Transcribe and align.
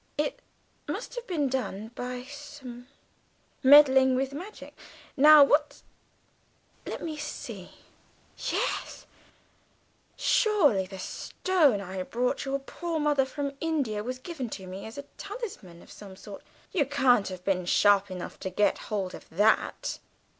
"It 0.17 0.39
must 0.87 1.13
have 1.13 1.27
been 1.27 1.47
done 1.47 1.89
by 1.93 2.23
some 2.23 2.87
meddling 3.61 4.15
with 4.15 4.33
magic. 4.33 4.75
Now 5.15 5.43
what 5.43 5.83
Let 6.87 7.03
me 7.03 7.17
see 7.17 7.69
yes 8.35 9.05
Surely 10.15 10.87
the 10.87 10.97
Stone 10.97 11.81
I 11.81 12.01
brought 12.01 12.45
your 12.45 12.57
poor 12.57 12.99
mother 12.99 13.25
from 13.25 13.53
India 13.61 14.03
was 14.03 14.17
given 14.17 14.49
to 14.57 14.65
me 14.65 14.87
as 14.87 14.97
a 14.97 15.03
talisman 15.19 15.83
of 15.83 15.91
some 15.91 16.15
sort? 16.15 16.41
You 16.71 16.87
can't 16.87 17.27
have 17.27 17.43
been 17.45 17.67
sharp 17.67 18.09
enough 18.09 18.39
to 18.39 18.49
get 18.49 18.79
hold 18.89 19.13
of 19.13 19.29
that!" 19.29 19.99